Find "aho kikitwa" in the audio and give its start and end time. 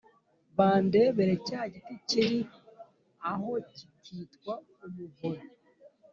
3.31-4.53